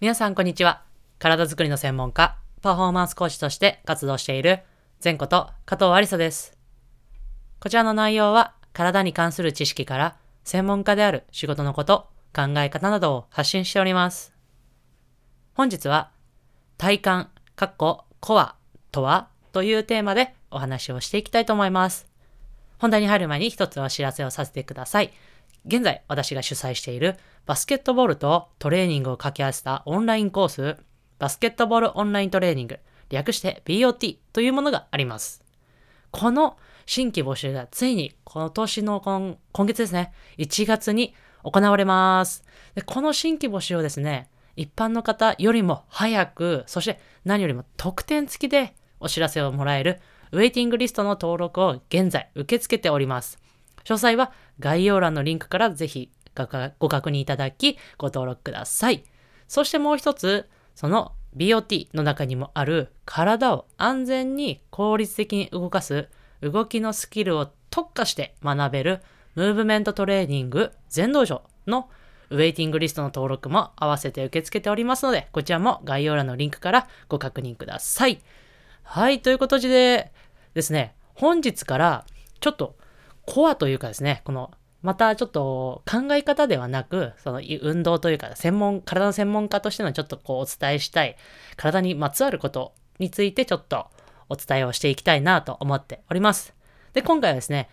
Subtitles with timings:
[0.00, 0.84] 皆さんこんにちは。
[1.18, 4.60] 体づくりの専門家、パフォーマンス講師として活動している
[5.02, 6.56] 前こと加藤ありさです。
[7.58, 14.32] こちらの内容は体に関する知識から専門家である仕事のこと、考え方などを発信しております。
[15.54, 16.12] 本日は
[16.76, 17.02] 体幹、
[17.56, 18.54] かっこコア
[18.92, 22.06] とはというテーマでお話をしていきたいと思います。
[22.78, 25.10] 本題に入る前に一つお知らせをさせてください。
[25.66, 27.16] 現在私が主催している
[27.46, 30.76] バスケットボールとトレーニングを掛け合わせたオンラインコース、
[31.18, 32.78] バスケットボールオンライントレーニング、
[33.10, 35.42] 略して BOT というものがあります。
[36.10, 36.56] この
[36.86, 42.44] 新規募集がついに今年の今今月ですね、1月に行われます。
[42.74, 50.00] でこの新規募集をですね、一般の方よりも早く、そして何よりも特典付きでお知らせをもらえる
[50.32, 53.38] ウェイティングリストの登録を現在受け付けております。
[53.88, 56.10] 詳細は概要欄のリンクからぜひ
[56.78, 59.02] ご確認いただきご登録ください。
[59.46, 66.08] そしてもう一つ、その BOT の中にもある体を安全に効率的に動かす
[66.42, 69.00] 動きのスキルを特化して学べる
[69.36, 71.88] ムーブメントトレーニング全道場の
[72.28, 78.20] ウェイティングリストの登録も合わせて受け付けておりますので、こちらも概要欄のリンクからご確認ください。
[78.82, 80.12] はい、ということで
[80.52, 82.04] ですね、本日から
[82.40, 82.76] ちょっと
[83.28, 91.16] コアというかですね、このまたちょっと考え方ではなく、その運動というか専門、体の専門家としてのちょっとこうお伝えしたい、
[91.56, 93.88] 体にまつわることについてちょっと
[94.30, 96.54] お伝えをしていきたいなと思っております。
[96.94, 97.68] で、今回はですね、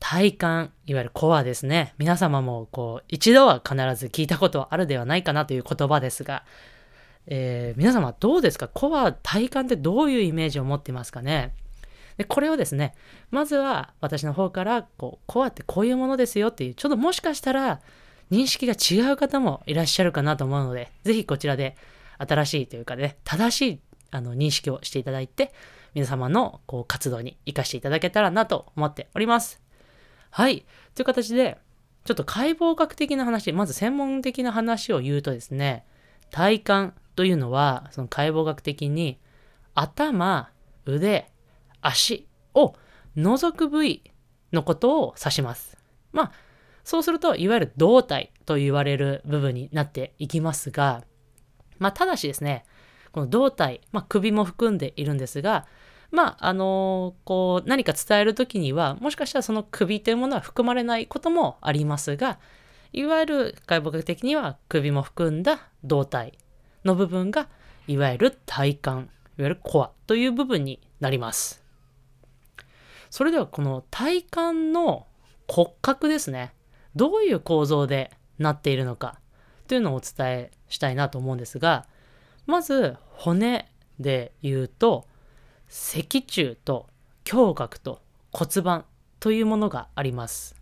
[0.00, 0.40] 体幹、
[0.86, 1.94] いわゆるコアですね。
[1.98, 6.44] 皆様もこう一度は必ず聞いたことあるではないかなという言葉ですが、
[7.28, 8.66] えー、皆様どうですか？
[8.68, 11.54] コア、体幹ってどういうイメージを持っていますかね？
[12.16, 12.94] で、これをですね、
[13.30, 17.80] まずは私の方から、こう、コアってこういうものですよっていう、ちょっともしかしたら
[18.30, 21.76] 認識が違う方もいらっしゃるかなと思うので、ぜひこちらで
[22.18, 25.52] 新しいというかね、正しいあの認識をしていただいて、
[25.94, 29.60] 皆様のこう活動に活かしていただけたらなと思っております。
[30.30, 30.66] はい。
[30.94, 31.58] という形で、
[32.04, 35.84] ちょっと解剖学的な話、まず専門的な話を言うとですね、
[36.30, 39.18] 体幹というのは、その解剖学的に
[39.74, 40.50] 頭、
[40.84, 41.30] 腕、
[41.80, 42.74] 足を
[43.14, 44.02] 除く部位
[44.52, 45.76] のことを指します。
[46.12, 46.32] まあ、
[46.84, 51.04] そうすると、いわゆる胴体と言われる部分になっていきますが、
[51.78, 52.64] まあ、ただしですね、
[53.12, 55.66] この胴体、まあ、首も含んでいるんですが、
[56.10, 62.38] まあ、あのー、こう、何か伝えるときには、もしかしたらその首というものは含まれないこともありますが、
[62.92, 66.38] いわゆる解剖学的には首も含んだ胴体
[66.84, 67.48] の部分が、
[67.88, 69.06] いわゆる体幹、いわ
[69.38, 71.65] ゆるコアという部分になります。
[73.10, 74.30] それではこの体幹
[74.72, 75.06] の
[75.48, 76.52] 骨格ですね。
[76.94, 79.20] どういう構造でなっているのか
[79.68, 81.86] というのをお伝えしたいなと思うんですが、
[82.46, 85.06] まず骨で言うと、
[85.68, 86.88] 脊柱と
[87.30, 88.00] 胸郭と
[88.32, 88.84] 骨盤
[89.18, 90.54] というものがあります。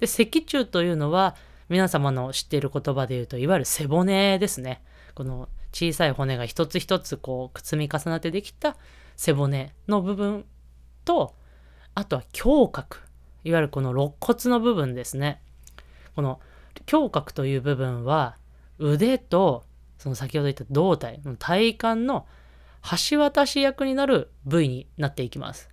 [0.00, 1.36] で、脊柱というのは
[1.68, 4.82] 皆様の知っている言葉で言うと、いわゆる背骨ですね。
[5.14, 8.76] この小さい骨が一つ一つこう積み重なってできた
[9.16, 10.46] 背骨の部分
[11.04, 11.34] と、
[11.98, 12.98] あとは胸郭。
[13.42, 15.42] いわゆるこの肋骨の部分ですね。
[16.14, 16.38] この
[16.90, 18.36] 胸郭という部分は
[18.78, 19.64] 腕と
[19.98, 22.24] その先ほど言った胴体、体幹の
[23.10, 25.70] 橋渡し役になる部位になっていきます。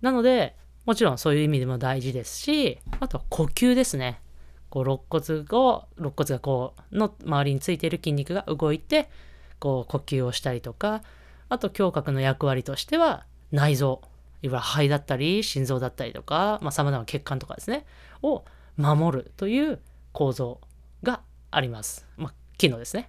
[0.00, 0.56] なので、
[0.86, 4.22] もちろんそういう意味でも大事ですし、あとは呼吸ですね。
[4.70, 9.10] こう肋骨が、肋骨がこう、の周りについている筋肉が動いて、
[9.58, 11.02] こう呼吸をしたりとか、
[11.50, 14.00] あと胸郭の役割としては内臓、
[14.44, 17.86] いわゆる肺だったり心臓だったりとかさ、まあ、様々な血管とかですね、
[18.22, 18.44] を
[18.76, 19.80] 守るという
[20.12, 20.60] 構造
[21.02, 22.06] があります。
[22.18, 23.08] まあ、機能ですね。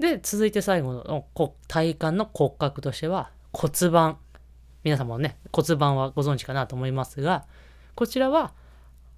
[0.00, 1.24] で、続いて最後の
[1.68, 4.18] 体幹の骨格としては骨盤。
[4.82, 7.44] 皆様もね、骨盤はご存知かなと思いますが、
[7.94, 8.52] こちらは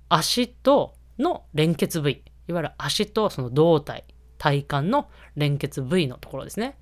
[0.09, 2.22] 足との連結部位。
[2.48, 4.04] いわゆる足とその胴体、
[4.36, 6.77] 体幹の連結部位のところですね。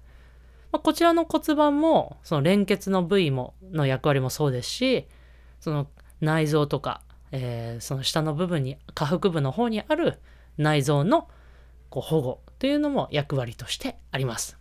[0.73, 5.07] まあ、こちらの骨盤もその連結の部位もの役割もそうですし
[5.61, 5.89] その
[6.21, 7.03] 内臓とか、
[7.33, 10.19] えー、その下の部分に下腹部の方にある
[10.59, 11.29] 内臓の
[11.89, 14.59] こう保護というのも役割としてあります。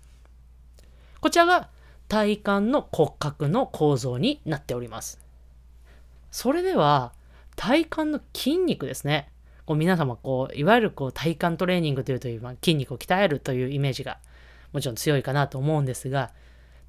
[1.21, 1.69] こちらが
[2.07, 2.41] 体幹
[2.71, 5.19] の骨格の構造になっております。
[6.31, 7.13] それでは
[7.55, 9.29] 体幹の筋肉ですね。
[9.65, 14.17] こう皆様こういわゆるこう体幹トレーニングというという、まあ、筋肉を鍛えるというイメージが
[14.71, 16.31] もちろん強いかなと思うんですが、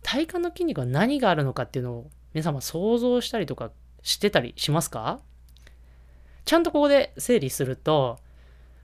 [0.03, 3.71] 体幹の筋肉は何があるのかっていうのを皆様想像したりとか
[4.03, 5.21] してたりしますか？
[6.45, 8.19] ちゃんとここで整理すると、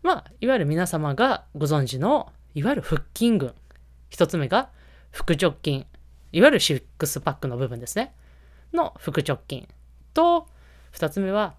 [0.03, 3.55] まあ、いわゆる皆様がご存知のいわゆる腹筋群。
[4.09, 4.71] 一つ目が
[5.11, 5.87] 腹直筋。
[6.33, 8.15] いわゆるシックスパックの部分ですね。
[8.73, 9.67] の腹直筋。
[10.15, 10.47] と、
[10.93, 11.55] 二つ目は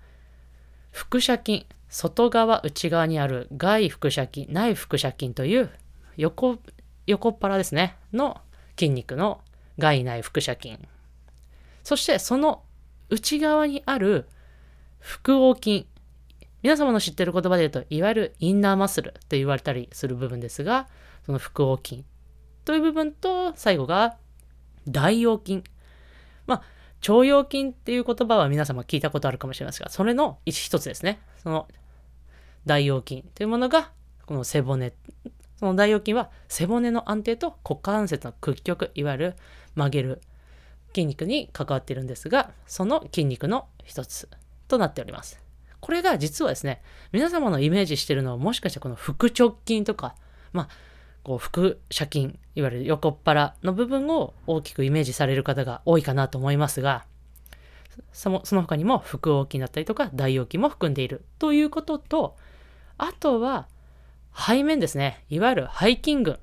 [0.91, 1.67] 腹斜筋。
[1.89, 5.69] 外側、内側にある外腹斜筋、内腹斜筋という
[6.17, 6.57] 横、
[7.07, 7.97] 横っ腹ですね。
[8.13, 8.39] の
[8.77, 9.41] 筋肉の
[9.79, 10.77] 外内腹斜筋。
[11.83, 12.63] そしてその
[13.09, 14.27] 内側にある
[14.99, 15.87] 腹横筋。
[16.63, 20.87] 皆様の知ってる言葉で言うと、いわゆるインナーマッスルと言われたりする部分ですが、
[21.25, 22.03] その腹横筋
[22.65, 24.17] という部分と、最後が
[24.87, 25.63] 大腰筋。
[26.45, 26.63] まあ、
[27.07, 31.19] 腸腰筋っていう言葉は皆様聞いたことあるかもしれませんが、それの一つですね。
[31.41, 31.67] その
[32.65, 33.91] 大腰筋というものが、
[34.25, 34.93] この背骨。
[35.57, 39.35] その大腰筋は背骨の安定と股関節の屈曲、いわゆる
[39.75, 40.21] 曲げる
[40.93, 44.29] 筋肉に関わっているんですが、その筋肉の一つ
[44.67, 45.41] となっております。
[45.79, 46.81] これが実はですね、
[47.11, 50.15] 皆様のイメージしてるのはもしかしてこの腹直筋とか、
[50.53, 50.69] まあ、
[51.23, 52.19] こう腹斜筋、
[52.55, 57.05] いわゆる横っ腹の部分を大きくイメージされる方が多いかなと思いますが、
[58.11, 62.35] そのその他にも腹横筋だったりとか大腰筋も含んでいるということと、
[62.97, 63.67] あとは
[64.37, 66.39] 背面ですね、いわゆる背筋群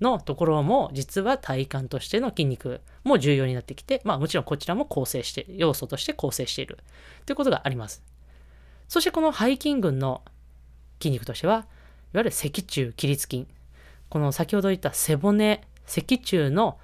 [0.00, 6.78] のところも実は体幹としての筋肉も重要になってきて、まあもちろんこちらも構成して、要素として構成している
[7.26, 8.02] ということがあります。
[8.88, 10.22] そしてこの背筋群の
[11.00, 11.64] 筋肉としては、いわ
[12.14, 13.46] ゆる脊柱起立筋。
[14.08, 16.78] この先ほど言った背骨、脊柱の、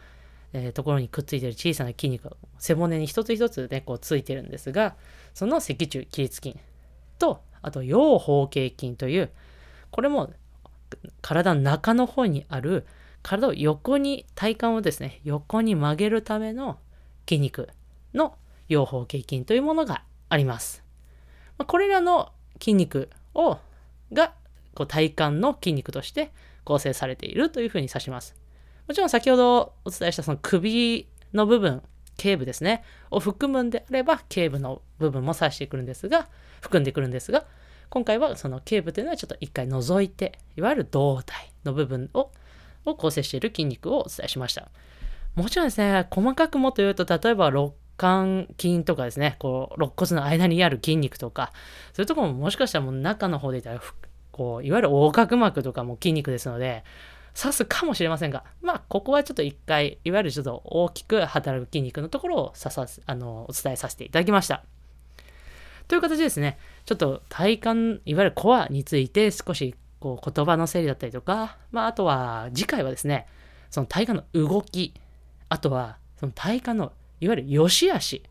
[0.53, 4.95] え、ところにくっついている小さな筋肉が背骨に一つ一つね、こうついてるんですが、
[5.35, 6.57] その脊柱起立筋
[7.19, 9.31] と、あと腰方形筋という、
[9.91, 10.33] これも
[11.23, 12.87] 体の中の方にある
[13.23, 16.79] 体を横に、体幹をですね、横に曲げるための
[17.29, 17.69] 筋肉
[18.15, 18.37] の
[18.69, 20.85] 腰方形筋というものがあります。
[21.67, 23.59] これらの筋肉を
[24.13, 24.35] が
[24.75, 26.31] こう体幹の筋肉として
[26.65, 28.37] 構成されているというふうに指します。
[28.87, 31.83] もちろん先ほどお伝えしたその首の部分、
[32.17, 36.29] 頸部ですね、を含むんであれば頸部の部分も指してくるんですが、
[36.61, 37.45] 含んでくるんですが、
[37.91, 42.31] 今回はその頸部というのはちょっと一回除いて、いわゆる胴体の部分を
[42.87, 44.69] を構成している筋肉をお伝えしました。
[45.35, 51.53] もちろんですね、細かくもというと、例えば肋間筋とかですね、こう、肋骨の間にある筋肉とか、
[51.93, 53.81] そういうとこももしかしたらもう中の方でいたら、
[54.33, 56.85] こう、いわゆる横隔膜とかも筋肉ですので、
[57.39, 64.65] 刺すかもしれませんが、まあ、ここはちょっと一回、いわゆるちょっと大きく働く筋肉のところを刺さあのお伝えさせていただきました。
[65.89, 73.27] という形ですね、ちょっと体幹、いわゆるコアについて少しこう言葉の整理だったりとか、まあ、あとは次回はですね、
[73.71, 74.95] その体幹の動き、
[75.49, 78.23] あとはその体幹のいわゆる良し悪し。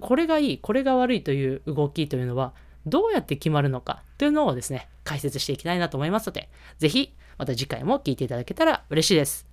[0.00, 2.52] これがいい、これが悪いという動きというのは、
[2.84, 9.46] どうやって決まるのかというのをですね、解説していきたいなと思いますので、ぜひまた次回も聞いていただけたら嬉しいです。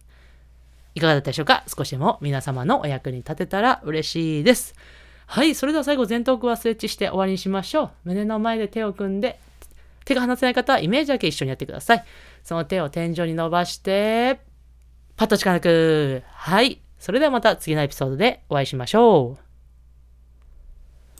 [0.93, 1.63] いかがだったでしょうか？
[1.67, 4.75] 少しでも皆様のお役に立てたら嬉しいです。
[5.27, 7.89] はい、それでは最後、前頭腔はストレッチして終わりにしましょう。
[8.05, 9.39] 胸の前で手を組んで、
[10.05, 12.05] 手が離せない方はイメージだけ一緒にやってください。
[12.43, 14.39] その手を天井に伸ばして、
[15.17, 16.23] パッと力抜く。
[16.27, 16.81] はい。
[16.99, 19.44] それではまた次のエピソードでお会いしましょう。